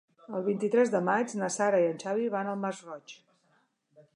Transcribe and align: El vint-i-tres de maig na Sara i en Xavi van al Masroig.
El 0.37 0.43
vint-i-tres 0.45 0.89
de 0.95 1.01
maig 1.09 1.35
na 1.41 1.49
Sara 1.57 1.81
i 1.83 1.87
en 1.91 2.01
Xavi 2.05 2.25
van 2.37 2.49
al 2.55 2.59
Masroig. 2.65 3.15